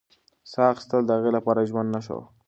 [0.51, 2.25] ساه اخیستل د هغې لپاره د ژوند نښه وه.